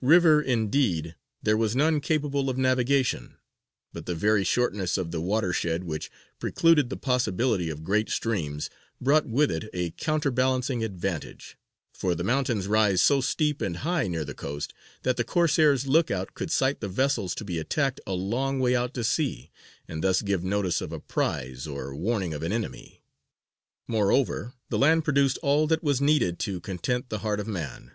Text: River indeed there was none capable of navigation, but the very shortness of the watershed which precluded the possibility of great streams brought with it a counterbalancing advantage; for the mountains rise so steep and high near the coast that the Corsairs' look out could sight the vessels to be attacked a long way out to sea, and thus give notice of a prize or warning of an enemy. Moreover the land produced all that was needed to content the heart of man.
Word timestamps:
River 0.00 0.40
indeed 0.40 1.14
there 1.42 1.58
was 1.58 1.76
none 1.76 2.00
capable 2.00 2.48
of 2.48 2.56
navigation, 2.56 3.36
but 3.92 4.06
the 4.06 4.14
very 4.14 4.42
shortness 4.42 4.96
of 4.96 5.10
the 5.10 5.20
watershed 5.20 5.84
which 5.84 6.10
precluded 6.38 6.88
the 6.88 6.96
possibility 6.96 7.68
of 7.68 7.84
great 7.84 8.08
streams 8.08 8.70
brought 8.98 9.26
with 9.26 9.50
it 9.50 9.68
a 9.74 9.90
counterbalancing 9.90 10.82
advantage; 10.82 11.58
for 11.92 12.14
the 12.14 12.24
mountains 12.24 12.66
rise 12.66 13.02
so 13.02 13.20
steep 13.20 13.60
and 13.60 13.76
high 13.84 14.08
near 14.08 14.24
the 14.24 14.32
coast 14.32 14.72
that 15.02 15.18
the 15.18 15.22
Corsairs' 15.22 15.86
look 15.86 16.10
out 16.10 16.32
could 16.32 16.50
sight 16.50 16.80
the 16.80 16.88
vessels 16.88 17.34
to 17.34 17.44
be 17.44 17.58
attacked 17.58 18.00
a 18.06 18.14
long 18.14 18.60
way 18.60 18.74
out 18.74 18.94
to 18.94 19.04
sea, 19.04 19.50
and 19.86 20.02
thus 20.02 20.22
give 20.22 20.42
notice 20.42 20.80
of 20.80 20.92
a 20.94 20.98
prize 20.98 21.66
or 21.66 21.94
warning 21.94 22.32
of 22.32 22.42
an 22.42 22.52
enemy. 22.52 23.02
Moreover 23.86 24.54
the 24.70 24.78
land 24.78 25.04
produced 25.04 25.36
all 25.42 25.66
that 25.66 25.82
was 25.84 26.00
needed 26.00 26.38
to 26.38 26.58
content 26.58 27.10
the 27.10 27.18
heart 27.18 27.38
of 27.38 27.46
man. 27.46 27.90